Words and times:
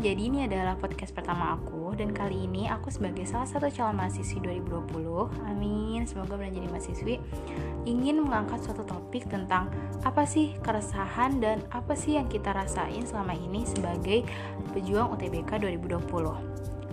jadi 0.00 0.26
ini 0.26 0.48
adalah 0.48 0.74
podcast 0.74 1.14
pertama 1.14 1.54
aku 1.54 1.92
dan 1.94 2.10
kali 2.10 2.48
ini 2.48 2.66
aku 2.66 2.90
sebagai 2.90 3.22
salah 3.28 3.44
satu 3.46 3.70
calon 3.70 4.00
mahasiswi 4.00 4.42
2020, 4.42 5.46
amin, 5.46 6.02
semoga 6.02 6.34
menjadi 6.34 6.66
mahasiswi, 6.66 7.20
ingin 7.86 8.24
mengangkat 8.24 8.64
suatu 8.64 8.82
topik 8.82 9.28
tentang 9.28 9.68
apa 10.02 10.24
sih 10.24 10.56
keresahan 10.64 11.38
dan 11.38 11.62
apa 11.70 11.94
sih 11.94 12.18
yang 12.18 12.26
kita 12.26 12.50
rasain 12.50 13.06
selama 13.06 13.36
ini 13.36 13.62
sebagai 13.68 14.26
pejuang 14.72 15.14
UTBK 15.14 15.62
2020. 15.62 16.00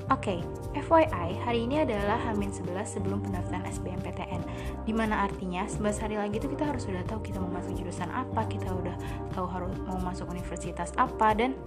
Oke, 0.08 0.40
okay, 0.40 0.40
FYI, 0.78 1.42
hari 1.44 1.68
ini 1.68 1.83
adalah 1.83 2.16
Hamin 2.30 2.47
11 2.47 2.72
sebelum 2.88 3.19
pendaftaran 3.28 3.68
SBMPTN 3.68 4.39
Di 4.88 4.96
mana 4.96 5.28
artinya 5.28 5.68
11 5.68 6.00
hari 6.00 6.16
lagi 6.16 6.39
itu 6.39 6.47
kita 6.47 6.64
harus 6.64 6.88
sudah 6.88 7.04
tahu 7.04 7.19
kita 7.28 7.44
mau 7.44 7.52
masuk 7.52 7.75
jurusan 7.75 8.08
apa 8.16 8.47
Kita 8.47 8.72
udah 8.72 8.96
tahu 9.36 9.44
harus 9.52 9.75
mau 9.83 10.00
masuk 10.00 10.32
universitas 10.32 10.96
apa 10.96 11.36
Dan 11.36 11.60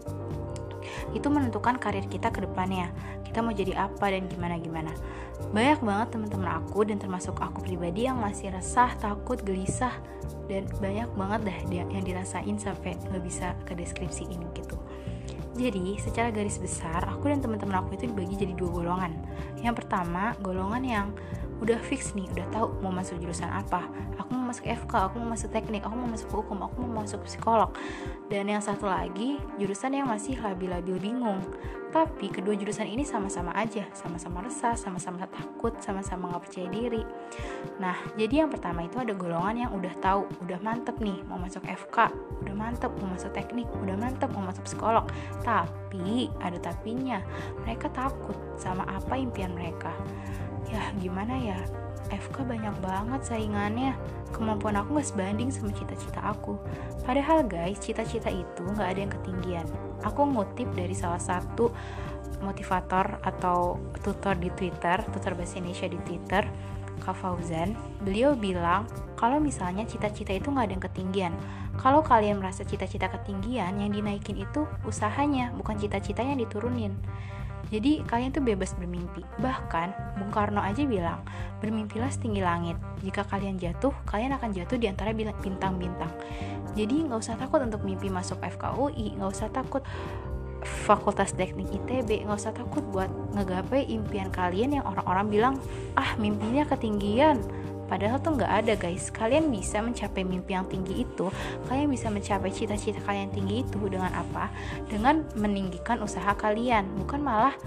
itu 1.13 1.27
menentukan 1.31 1.77
karir 1.77 2.05
kita 2.07 2.33
ke 2.33 2.45
depannya 2.45 2.91
Kita 3.27 3.41
mau 3.45 3.55
jadi 3.55 3.77
apa 3.89 4.11
dan 4.11 4.27
gimana-gimana 4.27 4.93
Banyak 5.51 5.81
banget 5.81 6.09
teman-teman 6.17 6.61
aku 6.61 6.85
dan 6.85 6.99
termasuk 6.99 7.39
aku 7.39 7.65
pribadi 7.65 8.07
yang 8.07 8.21
masih 8.21 8.53
resah, 8.53 8.93
takut, 8.99 9.41
gelisah 9.41 9.95
Dan 10.51 10.67
banyak 10.79 11.09
banget 11.15 11.41
dah 11.47 11.59
yang 11.91 12.05
dirasain 12.05 12.57
sampai 12.59 12.99
nggak 13.11 13.23
bisa 13.23 13.55
ke 13.65 13.73
deskripsi 13.77 14.29
ini 14.29 14.47
gitu 14.57 14.79
jadi, 15.61 15.99
secara 15.99 16.31
garis 16.31 16.57
besar, 16.57 17.05
aku 17.11 17.29
dan 17.29 17.43
teman-teman 17.43 17.83
aku 17.83 17.99
itu 17.99 18.07
dibagi 18.07 18.39
jadi 18.39 18.55
dua 18.57 18.71
golongan. 18.71 19.13
Yang 19.61 19.85
pertama, 19.85 20.33
golongan 20.41 20.83
yang 20.87 21.07
udah 21.61 21.77
fix 21.85 22.17
nih, 22.17 22.25
udah 22.33 22.47
tahu 22.49 22.67
mau 22.81 22.89
masuk 22.95 23.21
jurusan 23.21 23.51
apa. 23.51 23.85
Aku 24.17 24.33
masuk 24.51 24.67
FK, 24.67 24.93
aku 25.07 25.23
mau 25.23 25.31
masuk 25.31 25.55
teknik, 25.55 25.87
aku 25.87 25.95
mau 25.95 26.11
masuk 26.11 26.31
hukum, 26.43 26.59
aku 26.67 26.83
mau 26.83 27.07
masuk 27.07 27.23
psikolog. 27.23 27.71
Dan 28.27 28.51
yang 28.51 28.59
satu 28.59 28.91
lagi, 28.91 29.39
jurusan 29.63 29.95
yang 29.95 30.11
masih 30.11 30.35
labil-labil 30.43 30.99
bingung. 30.99 31.39
Tapi 31.91 32.31
kedua 32.31 32.55
jurusan 32.55 32.87
ini 32.87 33.03
sama-sama 33.03 33.51
aja, 33.59 33.83
sama-sama 33.95 34.47
resah, 34.47 34.79
sama-sama 34.79 35.27
takut, 35.27 35.75
sama-sama 35.83 36.31
nggak 36.31 36.43
percaya 36.47 36.69
diri. 36.71 37.03
Nah, 37.83 37.99
jadi 38.15 38.47
yang 38.47 38.51
pertama 38.51 38.87
itu 38.87 39.03
ada 39.03 39.11
golongan 39.11 39.67
yang 39.67 39.71
udah 39.75 39.95
tahu, 39.99 40.23
udah 40.47 40.59
mantep 40.63 40.95
nih 41.03 41.19
mau 41.27 41.35
masuk 41.39 41.67
FK, 41.67 42.15
udah 42.47 42.55
mantep 42.55 42.95
mau 43.03 43.11
masuk 43.11 43.35
teknik, 43.35 43.67
udah 43.83 43.99
mantep 43.99 44.31
mau 44.31 44.47
masuk 44.47 44.63
psikolog. 44.71 45.03
Tapi 45.43 46.31
ada 46.39 46.59
tapinya, 46.63 47.19
mereka 47.67 47.91
takut 47.91 48.39
sama 48.55 48.87
apa 48.87 49.19
impian 49.19 49.51
mereka. 49.51 49.91
Ya 50.71 50.95
gimana 51.03 51.35
ya, 51.35 51.59
FK 52.09 52.49
banyak 52.49 52.75
banget 52.81 53.21
saingannya 53.23 53.93
kemampuan 54.33 54.81
aku 54.81 54.97
gak 54.97 55.13
sebanding 55.13 55.53
sama 55.53 55.77
cita-cita 55.77 56.25
aku 56.25 56.57
padahal 57.05 57.45
guys 57.45 57.77
cita-cita 57.77 58.33
itu 58.33 58.65
gak 58.75 58.97
ada 58.97 59.01
yang 59.05 59.13
ketinggian 59.13 59.67
aku 60.01 60.25
ngutip 60.25 60.73
dari 60.73 60.97
salah 60.97 61.21
satu 61.21 61.69
motivator 62.41 63.21
atau 63.21 63.77
tutor 64.01 64.35
di 64.37 64.49
Twitter, 64.57 65.05
tutor 65.13 65.37
bahasa 65.37 65.61
Indonesia 65.61 65.87
di 65.87 66.01
Twitter, 66.03 66.43
Kak 67.01 67.17
Fauzan, 67.17 67.77
beliau 68.05 68.37
bilang 68.37 68.85
kalau 69.17 69.41
misalnya 69.41 69.89
cita-cita 69.89 70.37
itu 70.37 70.53
nggak 70.53 70.67
ada 70.69 70.75
yang 70.77 70.85
ketinggian. 70.85 71.35
Kalau 71.81 72.05
kalian 72.05 72.41
merasa 72.41 72.61
cita-cita 72.65 73.09
ketinggian, 73.09 73.81
yang 73.81 73.93
dinaikin 73.93 74.37
itu 74.37 74.69
usahanya, 74.85 75.49
bukan 75.57 75.81
cita-cita 75.81 76.21
yang 76.21 76.37
diturunin. 76.37 76.93
Jadi 77.69 78.01
kalian 78.09 78.33
tuh 78.33 78.41
bebas 78.41 78.73
bermimpi. 78.73 79.21
Bahkan 79.39 80.17
Bung 80.17 80.33
Karno 80.33 80.65
aja 80.65 80.81
bilang, 80.89 81.21
bermimpilah 81.61 82.09
setinggi 82.09 82.41
langit. 82.41 82.81
Jika 83.05 83.29
kalian 83.29 83.61
jatuh, 83.61 83.93
kalian 84.09 84.33
akan 84.41 84.57
jatuh 84.57 84.81
di 84.81 84.89
antara 84.89 85.13
bintang-bintang. 85.13 86.11
Jadi 86.73 87.05
nggak 87.05 87.21
usah 87.21 87.37
takut 87.37 87.61
untuk 87.61 87.85
mimpi 87.85 88.09
masuk 88.09 88.41
FKUI, 88.41 89.21
nggak 89.21 89.31
usah 89.31 89.49
takut 89.53 89.85
Fakultas 90.61 91.33
Teknik 91.33 91.73
ITB 91.73 92.29
nggak 92.29 92.37
usah 92.37 92.53
takut 92.53 92.85
buat 92.93 93.09
ngegapai 93.33 93.89
impian 93.89 94.29
kalian 94.29 94.77
yang 94.77 94.85
orang-orang 94.85 95.27
bilang 95.33 95.55
ah 95.97 96.13
mimpinya 96.21 96.69
ketinggian 96.69 97.41
Padahal 97.91 98.23
tuh 98.23 98.39
nggak 98.39 98.53
ada 98.63 98.79
guys. 98.79 99.11
Kalian 99.11 99.51
bisa 99.51 99.83
mencapai 99.83 100.23
mimpi 100.23 100.55
yang 100.55 100.71
tinggi 100.71 101.03
itu. 101.03 101.27
Kalian 101.67 101.91
bisa 101.91 102.07
mencapai 102.07 102.55
cita-cita 102.55 103.03
kalian 103.03 103.35
tinggi 103.35 103.67
itu 103.67 103.83
dengan 103.91 104.15
apa? 104.15 104.55
Dengan 104.87 105.27
meninggikan 105.35 105.99
usaha 105.99 106.31
kalian, 106.39 106.87
bukan 107.03 107.19
malah 107.19 107.59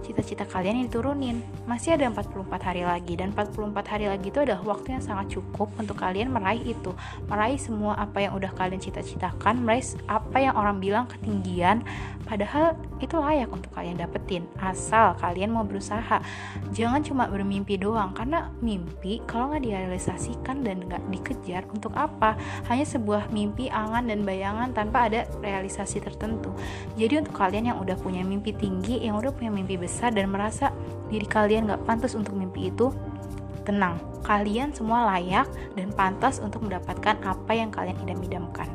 cita-cita 0.00 0.48
kalian 0.48 0.82
yang 0.82 0.86
diturunin. 0.88 1.36
Masih 1.68 1.94
ada 1.94 2.08
44 2.08 2.50
hari 2.58 2.82
lagi 2.82 3.14
dan 3.14 3.30
44 3.36 3.84
hari 3.86 4.06
lagi 4.08 4.32
itu 4.32 4.40
adalah 4.42 4.64
waktu 4.64 4.98
yang 4.98 5.04
sangat 5.04 5.38
cukup 5.38 5.68
untuk 5.76 6.00
kalian 6.00 6.32
meraih 6.32 6.74
itu. 6.74 6.90
Meraih 7.28 7.60
semua 7.60 7.94
apa 8.00 8.24
yang 8.24 8.34
udah 8.34 8.50
kalian 8.56 8.80
cita-citakan, 8.80 9.62
meraih 9.62 9.84
apa 10.08 10.38
yang 10.40 10.54
orang 10.56 10.80
bilang 10.80 11.04
ketinggian, 11.06 11.84
padahal 12.24 12.74
itu 13.00 13.16
layak 13.16 13.48
untuk 13.52 13.72
kalian 13.72 13.96
dapetin 13.96 14.44
asal 14.60 15.16
kalian 15.20 15.52
mau 15.52 15.64
berusaha. 15.64 16.20
Jangan 16.72 17.04
cuma 17.04 17.28
bermimpi 17.28 17.76
doang 17.76 18.16
karena 18.16 18.48
mimpi 18.64 19.20
kalau 19.28 19.52
nggak 19.52 19.64
direalisasikan 19.68 20.64
dan 20.64 20.84
nggak 20.88 21.02
dikejar 21.12 21.62
untuk 21.70 21.92
apa? 21.94 22.36
Hanya 22.68 22.88
sebuah 22.88 23.28
mimpi, 23.30 23.68
angan 23.68 24.08
dan 24.08 24.24
bayangan 24.24 24.72
tanpa 24.72 25.12
ada 25.12 25.28
realisasi 25.44 26.00
tertentu. 26.00 26.50
Jadi 26.96 27.20
untuk 27.20 27.36
kalian 27.36 27.74
yang 27.74 27.78
udah 27.78 27.96
punya 28.00 28.24
mimpi 28.24 28.56
tinggi, 28.56 29.02
yang 29.04 29.20
udah 29.20 29.32
punya 29.34 29.52
mimpi 29.52 29.76
besar 29.76 29.89
besar 29.90 30.14
dan 30.14 30.30
merasa 30.30 30.70
diri 31.10 31.26
kalian 31.26 31.66
gak 31.66 31.82
pantas 31.82 32.14
untuk 32.14 32.38
mimpi 32.38 32.70
itu, 32.70 32.94
tenang, 33.66 33.98
kalian 34.22 34.70
semua 34.70 35.02
layak 35.10 35.50
dan 35.74 35.90
pantas 35.90 36.38
untuk 36.38 36.62
mendapatkan 36.62 37.18
apa 37.26 37.50
yang 37.50 37.74
kalian 37.74 37.98
idam-idamkan. 38.06 38.70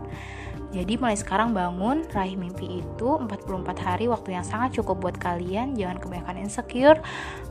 Jadi 0.75 0.99
mulai 0.99 1.15
sekarang 1.15 1.55
bangun, 1.55 2.03
raih 2.11 2.35
mimpi 2.35 2.83
itu 2.83 3.09
44 3.15 3.31
hari 3.79 4.11
waktu 4.11 4.35
yang 4.35 4.43
sangat 4.43 4.75
cukup 4.75 5.07
buat 5.07 5.15
kalian, 5.15 5.71
jangan 5.79 6.03
kebanyakan 6.03 6.43
insecure. 6.43 6.99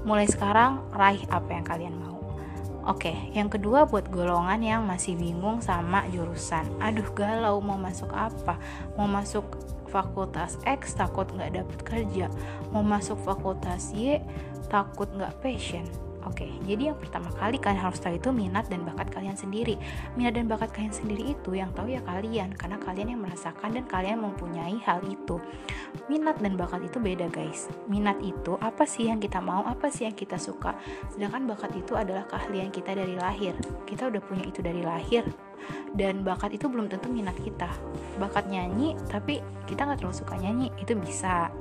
Mulai 0.05 0.29
sekarang 0.29 0.85
raih 0.93 1.25
apa 1.33 1.49
yang 1.57 1.65
kalian 1.65 1.97
mau. 1.97 2.21
Oke, 2.85 3.17
yang 3.33 3.49
kedua 3.49 3.89
buat 3.89 4.13
golongan 4.13 4.61
yang 4.61 4.85
masih 4.85 5.17
bingung 5.17 5.65
sama 5.65 6.05
jurusan. 6.13 6.69
Aduh 6.85 7.09
galau 7.17 7.57
mau 7.65 7.81
masuk 7.81 8.13
apa? 8.13 8.61
Mau 9.01 9.09
masuk 9.09 9.57
fakultas 9.95 10.59
X 10.67 10.99
takut 10.99 11.31
nggak 11.31 11.63
dapet 11.63 11.79
kerja. 11.87 12.27
Mau 12.75 12.83
masuk 12.83 13.15
fakultas 13.23 13.95
Y 13.95 14.19
takut 14.67 15.07
nggak 15.15 15.39
passion 15.39 15.87
Oke, 16.25 16.49
jadi 16.65 16.93
yang 16.93 16.99
pertama 16.99 17.29
kali 17.37 17.61
kalian 17.61 17.85
harus 17.85 18.01
tahu 18.01 18.17
itu 18.17 18.33
minat 18.33 18.65
dan 18.73 18.81
bakat 18.89 19.13
kalian 19.13 19.37
sendiri. 19.37 19.77
Minat 20.17 20.41
dan 20.41 20.49
bakat 20.49 20.73
kalian 20.73 20.97
sendiri 20.97 21.37
itu 21.37 21.53
yang 21.53 21.69
tahu 21.77 21.93
ya 21.93 22.01
kalian, 22.01 22.57
karena 22.57 22.81
kalian 22.81 23.09
yang 23.13 23.21
merasakan 23.21 23.77
dan 23.77 23.85
kalian 23.85 24.25
mempunyai 24.25 24.81
hal 24.89 25.05
itu. 25.05 25.37
Minat 26.09 26.41
dan 26.41 26.57
bakat 26.57 26.81
itu 26.89 26.97
beda 26.97 27.29
guys. 27.29 27.69
Minat 27.93 28.17
itu 28.25 28.57
apa 28.65 28.89
sih 28.89 29.13
yang 29.13 29.21
kita 29.21 29.45
mau, 29.45 29.69
apa 29.69 29.93
sih 29.93 30.09
yang 30.09 30.17
kita 30.17 30.41
suka. 30.41 30.73
Sedangkan 31.13 31.45
bakat 31.45 31.77
itu 31.77 31.93
adalah 31.93 32.25
keahlian 32.25 32.73
kita 32.73 32.97
dari 32.97 33.21
lahir. 33.21 33.53
Kita 33.85 34.09
udah 34.09 34.21
punya 34.25 34.49
itu 34.49 34.65
dari 34.65 34.81
lahir. 34.81 35.29
Dan 35.93 36.25
bakat 36.25 36.57
itu 36.57 36.69
belum 36.73 36.89
tentu 36.89 37.13
minat 37.13 37.37
kita. 37.41 37.69
Bakat 38.17 38.49
nyanyi, 38.49 38.97
tapi 39.13 39.45
kita 39.69 39.85
nggak 39.85 40.01
terlalu 40.01 40.17
suka 40.17 40.35
nyanyi, 40.41 40.69
itu 40.81 40.93
bisa 40.97 41.53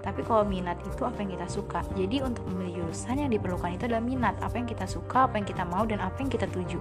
tapi 0.00 0.24
kalau 0.24 0.48
minat 0.48 0.80
itu 0.88 1.04
apa 1.04 1.20
yang 1.20 1.36
kita 1.36 1.46
suka. 1.48 1.84
Jadi 1.92 2.24
untuk 2.24 2.44
memilih 2.48 2.84
jurusan 2.84 3.20
yang 3.20 3.30
diperlukan 3.30 3.76
itu 3.76 3.84
adalah 3.84 4.04
minat. 4.04 4.34
Apa 4.40 4.56
yang 4.56 4.68
kita 4.68 4.88
suka 4.88 5.28
apa 5.28 5.36
yang 5.36 5.46
kita 5.48 5.64
mau 5.68 5.84
dan 5.84 6.00
apa 6.00 6.16
yang 6.24 6.32
kita 6.32 6.48
tuju. 6.48 6.80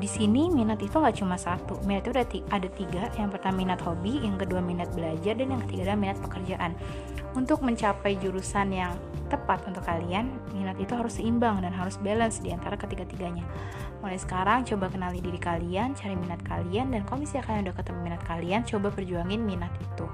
Di 0.00 0.08
sini 0.08 0.48
minat 0.48 0.80
itu 0.80 0.96
nggak 0.96 1.20
cuma 1.20 1.36
satu. 1.36 1.76
Minat 1.84 2.08
itu 2.08 2.40
ada 2.48 2.68
tiga. 2.72 3.12
Yang 3.20 3.36
pertama 3.36 3.60
minat 3.60 3.84
hobi 3.84 4.24
yang 4.24 4.40
kedua 4.40 4.64
minat 4.64 4.88
belajar 4.96 5.36
dan 5.36 5.52
yang 5.52 5.60
ketiga 5.68 5.92
adalah 5.92 6.00
minat 6.00 6.18
pekerjaan. 6.24 6.72
Untuk 7.36 7.60
mencapai 7.60 8.16
jurusan 8.16 8.72
yang 8.72 8.96
tepat 9.28 9.62
untuk 9.68 9.86
kalian 9.86 10.32
minat 10.56 10.74
itu 10.82 10.90
harus 10.96 11.20
seimbang 11.20 11.62
dan 11.62 11.70
harus 11.70 12.00
balance 12.00 12.40
di 12.40 12.50
antara 12.50 12.80
ketiga-tiganya. 12.80 13.44
Mulai 14.00 14.18
sekarang 14.18 14.64
coba 14.64 14.88
kenali 14.88 15.20
diri 15.20 15.38
kalian 15.38 15.92
cari 15.92 16.16
minat 16.16 16.40
kalian 16.48 16.90
dan 16.90 17.04
kalau 17.04 17.22
misalnya 17.22 17.44
kalian 17.46 17.62
udah 17.68 17.76
ketemu 17.76 17.98
minat 18.00 18.22
kalian 18.24 18.60
coba 18.66 18.88
perjuangin 18.90 19.44
minat 19.44 19.70
itu 19.78 20.08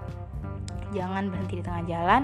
jangan 0.97 1.29
berhenti 1.29 1.61
di 1.61 1.65
tengah 1.65 1.85
jalan 1.85 2.23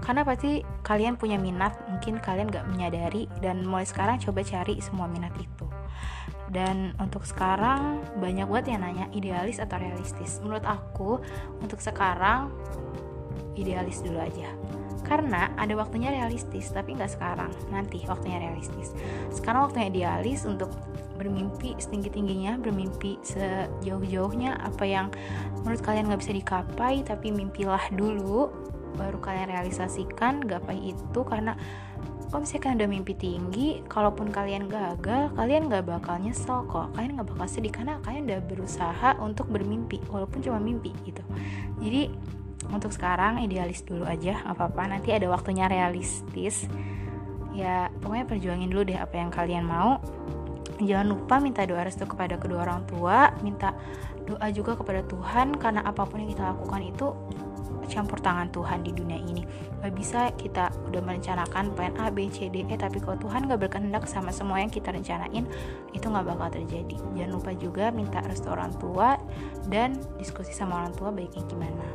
karena 0.00 0.24
pasti 0.24 0.64
kalian 0.80 1.20
punya 1.20 1.36
minat 1.36 1.76
mungkin 1.92 2.16
kalian 2.16 2.48
gak 2.48 2.64
menyadari 2.72 3.28
dan 3.44 3.68
mulai 3.68 3.84
sekarang 3.84 4.16
coba 4.24 4.40
cari 4.40 4.80
semua 4.80 5.04
minat 5.04 5.36
itu. 5.36 5.68
Dan 6.48 6.92
untuk 7.00 7.24
sekarang 7.24 8.04
banyak 8.20 8.48
banget 8.48 8.76
yang 8.76 8.80
nanya 8.84 9.06
idealis 9.16 9.60
atau 9.60 9.80
realistis? 9.80 10.40
Menurut 10.44 10.64
aku 10.64 11.20
untuk 11.60 11.80
sekarang 11.80 12.52
idealis 13.56 14.02
dulu 14.02 14.20
aja 14.20 14.50
karena 15.04 15.52
ada 15.60 15.76
waktunya 15.76 16.10
realistis 16.10 16.72
tapi 16.72 16.96
nggak 16.96 17.12
sekarang. 17.12 17.52
Nanti 17.68 18.02
waktunya 18.08 18.40
realistis. 18.40 18.96
Sekarang 19.30 19.68
waktunya 19.68 19.92
idealis 19.92 20.48
untuk 20.48 20.72
bermimpi 21.14 21.78
setinggi 21.78 22.10
tingginya 22.10 22.58
bermimpi 22.58 23.22
sejauh 23.22 24.02
jauhnya 24.02 24.58
apa 24.58 24.82
yang 24.82 25.06
menurut 25.62 25.78
kalian 25.78 26.10
nggak 26.10 26.20
bisa 26.26 26.34
dikapai 26.34 27.06
tapi 27.06 27.30
mimpilah 27.30 27.86
dulu 27.94 28.50
baru 28.98 29.18
kalian 29.22 29.52
realisasikan 29.52 30.42
gapai 30.42 30.94
itu. 30.96 31.20
Karena 31.22 31.54
kalau 32.34 32.42
kalian 32.42 32.82
udah 32.82 32.90
mimpi 32.90 33.14
tinggi 33.14 33.78
kalaupun 33.86 34.34
kalian 34.34 34.66
gagal 34.66 35.30
kalian 35.38 35.70
nggak 35.70 35.86
bakal 35.86 36.18
nyesel 36.18 36.66
kok. 36.66 36.90
Kalian 36.98 37.14
nggak 37.20 37.30
bakal 37.30 37.46
sedih 37.46 37.70
karena 37.70 38.02
kalian 38.02 38.26
udah 38.26 38.40
berusaha 38.42 39.10
untuk 39.22 39.46
bermimpi 39.46 40.02
walaupun 40.10 40.42
cuma 40.42 40.58
mimpi 40.58 40.90
gitu. 41.06 41.22
Jadi 41.78 42.10
untuk 42.70 42.92
sekarang 42.92 43.42
idealis 43.44 43.84
dulu 43.84 44.06
aja 44.06 44.40
nggak 44.44 44.56
apa-apa. 44.56 44.82
Nanti 44.96 45.12
ada 45.12 45.26
waktunya 45.28 45.68
realistis. 45.68 46.68
Ya 47.54 47.90
pokoknya 48.02 48.26
perjuangin 48.26 48.68
dulu 48.70 48.82
deh 48.88 48.98
apa 48.98 49.14
yang 49.18 49.30
kalian 49.30 49.64
mau. 49.66 50.00
Jangan 50.82 51.06
lupa 51.06 51.38
minta 51.38 51.62
doa 51.62 51.86
restu 51.86 52.02
kepada 52.02 52.34
kedua 52.34 52.66
orang 52.66 52.82
tua 52.90 53.30
minta 53.46 53.78
doa 54.26 54.48
juga 54.50 54.74
kepada 54.74 55.06
Tuhan 55.06 55.54
karena 55.60 55.86
apa 55.86 56.02
pun 56.02 56.24
yang 56.24 56.30
kita 56.34 56.50
lakukan 56.50 56.82
itu 56.82 57.06
campur 57.88 58.18
tangan 58.20 58.50
Tuhan 58.50 58.84
di 58.84 58.92
dunia 58.92 59.18
ini. 59.18 59.42
Gak 59.80 59.92
bisa 59.94 60.32
kita 60.36 60.72
udah 60.88 61.00
merencanakan 61.04 61.76
plan 61.76 61.94
A, 62.00 62.08
B, 62.08 62.28
C, 62.32 62.48
D, 62.48 62.64
E 62.68 62.74
tapi 62.76 63.00
kalau 63.00 63.20
Tuhan 63.20 63.46
gak 63.46 63.60
berkehendak 63.68 64.08
sama 64.08 64.32
semua 64.32 64.60
yang 64.60 64.72
kita 64.72 64.90
rencanain 64.92 65.44
itu 65.92 66.06
gak 66.06 66.24
bakal 66.24 66.48
terjadi. 66.52 66.96
Jangan 67.16 67.32
lupa 67.32 67.50
juga 67.56 67.84
minta 67.92 68.24
restu 68.24 68.48
orang 68.48 68.72
tua 68.80 69.20
dan 69.68 69.96
diskusi 70.16 70.52
sama 70.56 70.84
orang 70.84 70.92
tua 70.96 71.12
baiknya 71.12 71.44
gimana. 71.48 71.86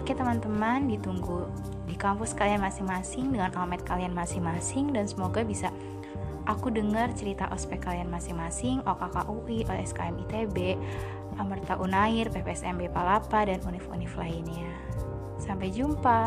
Oke 0.00 0.12
teman-teman 0.12 0.88
ditunggu 0.88 1.48
di 1.84 1.94
kampus 1.94 2.32
kalian 2.32 2.64
masing-masing 2.64 3.32
dengan 3.32 3.52
alamat 3.54 3.84
kalian 3.84 4.12
masing-masing 4.12 4.92
dan 4.92 5.04
semoga 5.04 5.44
bisa 5.44 5.68
aku 6.44 6.68
dengar 6.68 7.12
cerita 7.16 7.48
ospek 7.52 7.84
kalian 7.84 8.08
masing-masing, 8.08 8.84
OKK 8.84 9.16
UI, 9.28 9.64
OSKM 9.64 10.16
ITB, 10.28 10.76
Amerta 11.40 11.80
Unair, 11.80 12.30
PPSMB 12.30 12.92
Palapa, 12.92 13.48
dan 13.48 13.58
univ-univ 13.64 14.12
lainnya. 14.14 14.70
Sampai 15.44 15.68
jumpa. 15.68 16.20